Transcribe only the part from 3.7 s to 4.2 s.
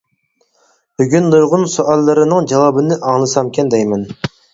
دەيمەن.